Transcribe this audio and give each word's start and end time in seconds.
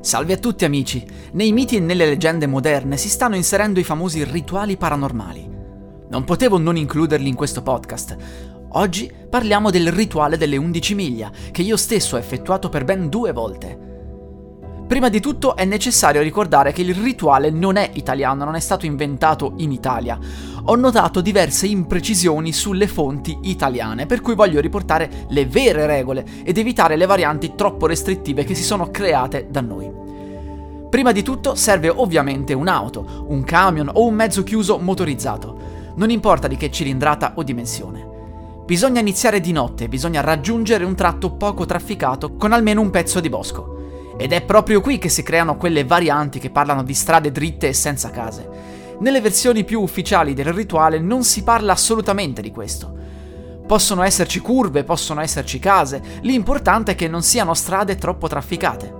Salve 0.00 0.34
a 0.34 0.38
tutti 0.38 0.64
amici! 0.64 1.04
Nei 1.32 1.52
miti 1.52 1.74
e 1.74 1.80
nelle 1.80 2.06
leggende 2.06 2.46
moderne 2.46 2.96
si 2.96 3.08
stanno 3.08 3.34
inserendo 3.34 3.80
i 3.80 3.84
famosi 3.84 4.22
rituali 4.22 4.76
paranormali. 4.76 5.50
Non 6.08 6.22
potevo 6.22 6.56
non 6.56 6.76
includerli 6.76 7.28
in 7.28 7.34
questo 7.34 7.62
podcast. 7.62 8.16
Oggi 8.70 9.12
parliamo 9.28 9.70
del 9.70 9.90
rituale 9.90 10.36
delle 10.36 10.56
11 10.56 10.94
miglia, 10.94 11.32
che 11.50 11.62
io 11.62 11.76
stesso 11.76 12.14
ho 12.14 12.18
effettuato 12.18 12.68
per 12.68 12.84
ben 12.84 13.08
due 13.08 13.32
volte. 13.32 13.87
Prima 14.88 15.10
di 15.10 15.20
tutto 15.20 15.54
è 15.54 15.66
necessario 15.66 16.22
ricordare 16.22 16.72
che 16.72 16.80
il 16.80 16.94
rituale 16.94 17.50
non 17.50 17.76
è 17.76 17.90
italiano, 17.92 18.46
non 18.46 18.54
è 18.54 18.60
stato 18.60 18.86
inventato 18.86 19.52
in 19.58 19.70
Italia. 19.70 20.18
Ho 20.64 20.74
notato 20.76 21.20
diverse 21.20 21.66
imprecisioni 21.66 22.54
sulle 22.54 22.86
fonti 22.86 23.36
italiane, 23.42 24.06
per 24.06 24.22
cui 24.22 24.34
voglio 24.34 24.62
riportare 24.62 25.26
le 25.28 25.44
vere 25.44 25.84
regole 25.84 26.24
ed 26.42 26.56
evitare 26.56 26.96
le 26.96 27.04
varianti 27.04 27.52
troppo 27.54 27.86
restrittive 27.86 28.44
che 28.44 28.54
si 28.54 28.62
sono 28.62 28.90
create 28.90 29.48
da 29.50 29.60
noi. 29.60 29.92
Prima 30.88 31.12
di 31.12 31.22
tutto 31.22 31.54
serve 31.54 31.90
ovviamente 31.90 32.54
un'auto, 32.54 33.26
un 33.28 33.44
camion 33.44 33.90
o 33.92 34.06
un 34.06 34.14
mezzo 34.14 34.42
chiuso 34.42 34.78
motorizzato, 34.78 35.92
non 35.96 36.08
importa 36.08 36.48
di 36.48 36.56
che 36.56 36.70
cilindrata 36.70 37.34
o 37.34 37.42
dimensione. 37.42 38.08
Bisogna 38.64 39.00
iniziare 39.00 39.40
di 39.40 39.52
notte, 39.52 39.86
bisogna 39.86 40.22
raggiungere 40.22 40.86
un 40.86 40.94
tratto 40.94 41.32
poco 41.32 41.66
trafficato 41.66 42.36
con 42.36 42.54
almeno 42.54 42.80
un 42.80 42.88
pezzo 42.88 43.20
di 43.20 43.28
bosco. 43.28 43.77
Ed 44.20 44.32
è 44.32 44.42
proprio 44.42 44.80
qui 44.80 44.98
che 44.98 45.08
si 45.08 45.22
creano 45.22 45.56
quelle 45.56 45.84
varianti 45.84 46.40
che 46.40 46.50
parlano 46.50 46.82
di 46.82 46.92
strade 46.92 47.30
dritte 47.30 47.68
e 47.68 47.72
senza 47.72 48.10
case. 48.10 48.48
Nelle 48.98 49.20
versioni 49.20 49.62
più 49.62 49.80
ufficiali 49.80 50.34
del 50.34 50.52
rituale 50.52 50.98
non 50.98 51.22
si 51.22 51.44
parla 51.44 51.72
assolutamente 51.72 52.42
di 52.42 52.50
questo. 52.50 52.92
Possono 53.64 54.02
esserci 54.02 54.40
curve, 54.40 54.82
possono 54.82 55.20
esserci 55.20 55.60
case, 55.60 56.02
l'importante 56.22 56.92
è 56.92 56.94
che 56.96 57.06
non 57.06 57.22
siano 57.22 57.54
strade 57.54 57.94
troppo 57.94 58.26
trafficate. 58.26 58.92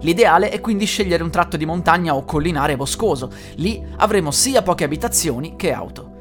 L'ideale 0.00 0.48
è 0.48 0.60
quindi 0.60 0.86
scegliere 0.86 1.22
un 1.22 1.30
tratto 1.30 1.58
di 1.58 1.66
montagna 1.66 2.14
o 2.14 2.24
collinare 2.24 2.76
boscoso, 2.76 3.30
lì 3.56 3.84
avremo 3.96 4.30
sia 4.30 4.62
poche 4.62 4.84
abitazioni 4.84 5.56
che 5.56 5.72
auto. 5.72 6.13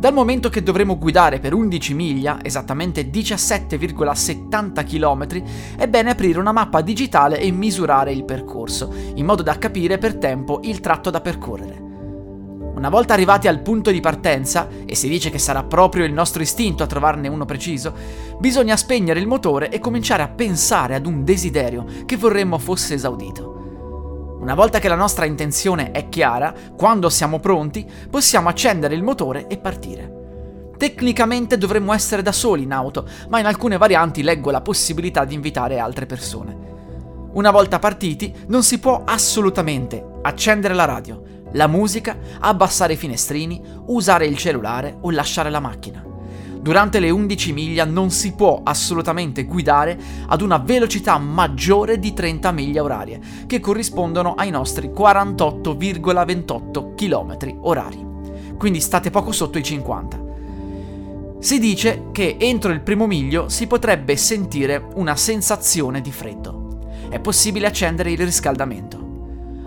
Dal 0.00 0.14
momento 0.14 0.48
che 0.48 0.62
dovremo 0.62 0.96
guidare 0.96 1.40
per 1.40 1.52
11 1.52 1.92
miglia, 1.92 2.38
esattamente 2.42 3.10
17,70 3.10 4.82
km, 4.82 5.42
è 5.76 5.86
bene 5.88 6.08
aprire 6.12 6.38
una 6.38 6.52
mappa 6.52 6.80
digitale 6.80 7.38
e 7.38 7.50
misurare 7.50 8.10
il 8.10 8.24
percorso, 8.24 8.90
in 9.16 9.26
modo 9.26 9.42
da 9.42 9.58
capire 9.58 9.98
per 9.98 10.16
tempo 10.16 10.60
il 10.62 10.80
tratto 10.80 11.10
da 11.10 11.20
percorrere. 11.20 11.78
Una 12.76 12.88
volta 12.88 13.12
arrivati 13.12 13.46
al 13.46 13.60
punto 13.60 13.90
di 13.90 14.00
partenza, 14.00 14.68
e 14.86 14.94
si 14.94 15.06
dice 15.06 15.28
che 15.28 15.38
sarà 15.38 15.64
proprio 15.64 16.06
il 16.06 16.14
nostro 16.14 16.40
istinto 16.40 16.82
a 16.82 16.86
trovarne 16.86 17.28
uno 17.28 17.44
preciso, 17.44 17.92
bisogna 18.38 18.78
spegnere 18.78 19.20
il 19.20 19.26
motore 19.26 19.68
e 19.68 19.80
cominciare 19.80 20.22
a 20.22 20.28
pensare 20.28 20.94
ad 20.94 21.04
un 21.04 21.24
desiderio 21.24 21.84
che 22.06 22.16
vorremmo 22.16 22.56
fosse 22.56 22.94
esaudito. 22.94 23.59
Una 24.40 24.54
volta 24.54 24.78
che 24.78 24.88
la 24.88 24.94
nostra 24.94 25.26
intenzione 25.26 25.90
è 25.90 26.08
chiara, 26.08 26.54
quando 26.74 27.10
siamo 27.10 27.40
pronti, 27.40 27.86
possiamo 28.08 28.48
accendere 28.48 28.94
il 28.94 29.02
motore 29.02 29.46
e 29.48 29.58
partire. 29.58 30.72
Tecnicamente 30.78 31.58
dovremmo 31.58 31.92
essere 31.92 32.22
da 32.22 32.32
soli 32.32 32.62
in 32.62 32.72
auto, 32.72 33.06
ma 33.28 33.38
in 33.38 33.44
alcune 33.44 33.76
varianti 33.76 34.22
leggo 34.22 34.50
la 34.50 34.62
possibilità 34.62 35.26
di 35.26 35.34
invitare 35.34 35.78
altre 35.78 36.06
persone. 36.06 36.56
Una 37.34 37.50
volta 37.50 37.78
partiti, 37.78 38.34
non 38.46 38.62
si 38.62 38.78
può 38.78 39.02
assolutamente 39.04 40.02
accendere 40.22 40.72
la 40.72 40.86
radio, 40.86 41.22
la 41.52 41.66
musica, 41.66 42.16
abbassare 42.38 42.94
i 42.94 42.96
finestrini, 42.96 43.62
usare 43.88 44.24
il 44.24 44.38
cellulare 44.38 44.96
o 45.02 45.10
lasciare 45.10 45.50
la 45.50 45.60
macchina. 45.60 46.09
Durante 46.60 47.00
le 47.00 47.08
11 47.08 47.54
miglia 47.54 47.86
non 47.86 48.10
si 48.10 48.34
può 48.34 48.60
assolutamente 48.62 49.44
guidare 49.44 49.98
ad 50.26 50.42
una 50.42 50.58
velocità 50.58 51.16
maggiore 51.16 51.98
di 51.98 52.12
30 52.12 52.52
miglia 52.52 52.82
orarie, 52.82 53.18
che 53.46 53.60
corrispondono 53.60 54.34
ai 54.34 54.50
nostri 54.50 54.88
48,28 54.88 56.94
km 56.94 57.60
orari. 57.62 58.06
Quindi 58.58 58.80
state 58.80 59.10
poco 59.10 59.32
sotto 59.32 59.56
i 59.56 59.62
50. 59.62 60.28
Si 61.38 61.58
dice 61.58 62.08
che 62.12 62.36
entro 62.38 62.72
il 62.72 62.82
primo 62.82 63.06
miglio 63.06 63.48
si 63.48 63.66
potrebbe 63.66 64.18
sentire 64.18 64.86
una 64.96 65.16
sensazione 65.16 66.02
di 66.02 66.12
freddo. 66.12 66.80
È 67.08 67.18
possibile 67.20 67.68
accendere 67.68 68.10
il 68.10 68.18
riscaldamento. 68.18 69.08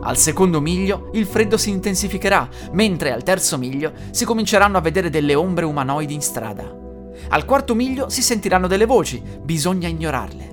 Al 0.01 0.17
secondo 0.17 0.61
miglio 0.61 1.09
il 1.13 1.25
freddo 1.25 1.57
si 1.57 1.71
intensificherà, 1.71 2.47
mentre 2.73 3.11
al 3.11 3.23
terzo 3.23 3.57
miglio 3.57 3.93
si 4.11 4.25
cominceranno 4.25 4.77
a 4.77 4.81
vedere 4.81 5.09
delle 5.09 5.33
ombre 5.33 5.65
umanoidi 5.65 6.13
in 6.13 6.21
strada. 6.21 6.81
Al 7.29 7.45
quarto 7.45 7.75
miglio 7.75 8.09
si 8.09 8.21
sentiranno 8.21 8.67
delle 8.67 8.85
voci, 8.85 9.21
bisogna 9.41 9.87
ignorarle. 9.87 10.51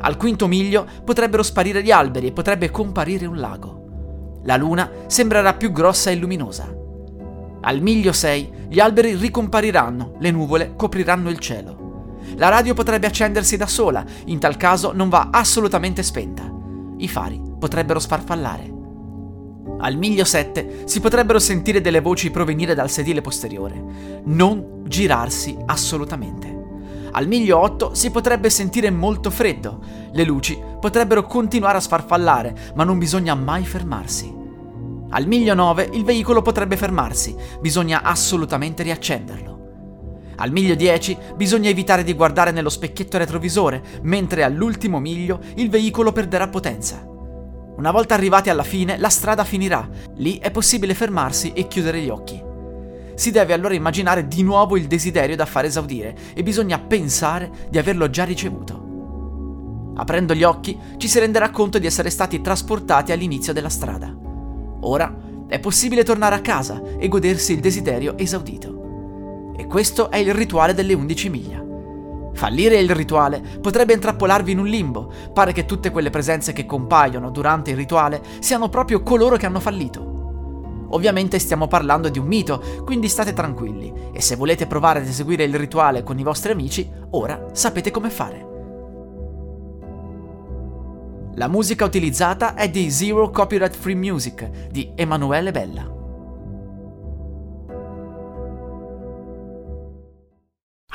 Al 0.00 0.16
quinto 0.16 0.46
miglio 0.46 0.86
potrebbero 1.04 1.42
sparire 1.42 1.82
gli 1.82 1.90
alberi 1.90 2.28
e 2.28 2.32
potrebbe 2.32 2.70
comparire 2.70 3.26
un 3.26 3.38
lago. 3.38 4.40
La 4.44 4.56
luna 4.56 4.90
sembrerà 5.06 5.54
più 5.54 5.72
grossa 5.72 6.10
e 6.10 6.16
luminosa. 6.16 6.74
Al 7.60 7.80
miglio 7.80 8.12
6 8.12 8.52
gli 8.68 8.80
alberi 8.80 9.14
ricompariranno, 9.14 10.14
le 10.18 10.30
nuvole 10.30 10.74
copriranno 10.76 11.28
il 11.28 11.38
cielo. 11.38 12.16
La 12.36 12.48
radio 12.48 12.74
potrebbe 12.74 13.06
accendersi 13.06 13.56
da 13.56 13.66
sola, 13.66 14.04
in 14.26 14.38
tal 14.38 14.56
caso 14.56 14.92
non 14.92 15.08
va 15.08 15.30
assolutamente 15.32 16.02
spenta. 16.02 16.48
I 16.98 17.08
fari 17.08 17.40
potrebbero 17.58 17.98
sfarfallare. 17.98 18.77
Al 19.80 19.96
miglio 19.96 20.24
7 20.24 20.82
si 20.86 21.00
potrebbero 21.00 21.38
sentire 21.38 21.80
delle 21.80 22.00
voci 22.00 22.30
provenire 22.30 22.74
dal 22.74 22.90
sedile 22.90 23.20
posteriore. 23.20 23.80
Non 24.24 24.82
girarsi 24.84 25.56
assolutamente. 25.66 26.56
Al 27.12 27.28
miglio 27.28 27.58
8 27.58 27.94
si 27.94 28.10
potrebbe 28.10 28.50
sentire 28.50 28.90
molto 28.90 29.30
freddo. 29.30 29.80
Le 30.12 30.24
luci 30.24 30.58
potrebbero 30.80 31.24
continuare 31.24 31.78
a 31.78 31.80
sfarfallare, 31.80 32.72
ma 32.74 32.84
non 32.84 32.98
bisogna 32.98 33.34
mai 33.34 33.64
fermarsi. 33.64 34.34
Al 35.10 35.26
miglio 35.26 35.54
9 35.54 35.90
il 35.92 36.04
veicolo 36.04 36.42
potrebbe 36.42 36.76
fermarsi, 36.76 37.34
bisogna 37.60 38.02
assolutamente 38.02 38.82
riaccenderlo. 38.82 39.56
Al 40.36 40.52
miglio 40.52 40.74
10 40.74 41.16
bisogna 41.36 41.68
evitare 41.68 42.04
di 42.04 42.14
guardare 42.14 42.50
nello 42.50 42.68
specchietto 42.68 43.16
retrovisore, 43.16 43.82
mentre 44.02 44.42
all'ultimo 44.42 44.98
miglio 44.98 45.40
il 45.54 45.70
veicolo 45.70 46.12
perderà 46.12 46.48
potenza. 46.48 47.16
Una 47.78 47.92
volta 47.92 48.14
arrivati 48.14 48.50
alla 48.50 48.64
fine, 48.64 48.98
la 48.98 49.08
strada 49.08 49.44
finirà. 49.44 49.88
Lì 50.16 50.38
è 50.38 50.50
possibile 50.50 50.94
fermarsi 50.94 51.52
e 51.52 51.68
chiudere 51.68 52.00
gli 52.00 52.08
occhi. 52.08 52.42
Si 53.14 53.30
deve 53.30 53.52
allora 53.52 53.72
immaginare 53.72 54.26
di 54.26 54.42
nuovo 54.42 54.76
il 54.76 54.88
desiderio 54.88 55.36
da 55.36 55.46
far 55.46 55.64
esaudire 55.64 56.16
e 56.34 56.42
bisogna 56.42 56.80
pensare 56.80 57.68
di 57.70 57.78
averlo 57.78 58.10
già 58.10 58.24
ricevuto. 58.24 59.92
Aprendo 59.94 60.34
gli 60.34 60.42
occhi 60.42 60.76
ci 60.96 61.06
si 61.06 61.20
renderà 61.20 61.50
conto 61.50 61.78
di 61.78 61.86
essere 61.86 62.10
stati 62.10 62.40
trasportati 62.40 63.12
all'inizio 63.12 63.52
della 63.52 63.68
strada. 63.68 64.12
Ora 64.80 65.16
è 65.46 65.60
possibile 65.60 66.02
tornare 66.02 66.34
a 66.34 66.40
casa 66.40 66.82
e 66.98 67.06
godersi 67.06 67.52
il 67.52 67.60
desiderio 67.60 68.18
esaudito. 68.18 69.54
E 69.56 69.66
questo 69.66 70.10
è 70.10 70.16
il 70.16 70.34
rituale 70.34 70.74
delle 70.74 70.94
11 70.94 71.28
miglia. 71.28 71.67
Fallire 72.38 72.78
il 72.78 72.94
rituale 72.94 73.42
potrebbe 73.60 73.94
intrappolarvi 73.94 74.52
in 74.52 74.60
un 74.60 74.66
limbo. 74.68 75.12
Pare 75.34 75.52
che 75.52 75.64
tutte 75.64 75.90
quelle 75.90 76.08
presenze 76.08 76.52
che 76.52 76.66
compaiono 76.66 77.30
durante 77.30 77.72
il 77.72 77.76
rituale 77.76 78.22
siano 78.38 78.68
proprio 78.68 79.02
coloro 79.02 79.36
che 79.36 79.44
hanno 79.44 79.58
fallito. 79.58 80.86
Ovviamente 80.90 81.40
stiamo 81.40 81.66
parlando 81.66 82.08
di 82.08 82.20
un 82.20 82.28
mito, 82.28 82.62
quindi 82.84 83.08
state 83.08 83.32
tranquilli 83.32 83.92
e 84.12 84.20
se 84.20 84.36
volete 84.36 84.68
provare 84.68 85.00
ad 85.00 85.08
eseguire 85.08 85.42
il 85.42 85.56
rituale 85.56 86.04
con 86.04 86.16
i 86.16 86.22
vostri 86.22 86.52
amici, 86.52 86.88
ora 87.10 87.48
sapete 87.50 87.90
come 87.90 88.08
fare. 88.08 88.46
La 91.34 91.48
musica 91.48 91.84
utilizzata 91.84 92.54
è 92.54 92.70
di 92.70 92.88
Zero 92.92 93.30
Copyright 93.30 93.74
Free 93.74 93.96
Music 93.96 94.68
di 94.70 94.92
Emanuele 94.94 95.50
Bella. 95.50 95.97